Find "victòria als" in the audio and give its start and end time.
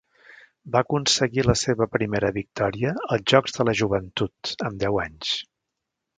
2.39-3.27